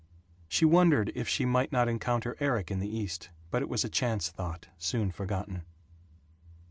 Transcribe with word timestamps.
She 0.47 0.65
wondered 0.65 1.11
if 1.13 1.29
she 1.29 1.45
might 1.45 1.71
not 1.71 1.87
encounter 1.87 2.35
Erik 2.39 2.71
in 2.71 2.79
the 2.79 2.89
East 2.89 3.29
but 3.51 3.61
it 3.61 3.69
was 3.69 3.83
a 3.85 3.87
chance 3.87 4.29
thought, 4.31 4.67
soon 4.79 5.11
forgotten. 5.11 5.61